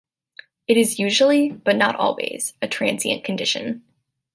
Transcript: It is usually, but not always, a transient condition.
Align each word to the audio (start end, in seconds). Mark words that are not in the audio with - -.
It 0.67 0.77
is 0.77 0.97
usually, 0.97 1.51
but 1.51 1.75
not 1.75 1.95
always, 1.95 2.55
a 2.59 2.67
transient 2.67 3.23
condition. 3.23 3.83